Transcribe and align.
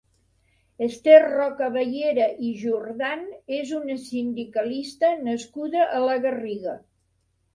Ester 0.85 1.17
Rocabayera 1.33 2.29
i 2.47 2.53
Jordan 2.61 3.21
és 3.59 3.73
una 3.81 3.99
sindicalista 4.05 5.13
nascuda 5.27 5.87
a 5.99 6.01
la 6.07 6.19
Garriga. 6.27 6.77